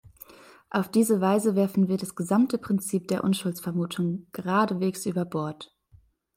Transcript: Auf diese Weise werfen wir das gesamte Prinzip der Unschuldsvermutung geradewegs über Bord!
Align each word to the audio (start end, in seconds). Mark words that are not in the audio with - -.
Auf 0.71 0.89
diese 0.89 1.21
Weise 1.21 1.55
werfen 1.55 1.87
wir 1.87 1.95
das 1.97 2.15
gesamte 2.15 2.57
Prinzip 2.57 3.07
der 3.07 3.23
Unschuldsvermutung 3.23 4.25
geradewegs 4.31 5.05
über 5.05 5.25
Bord! 5.25 5.77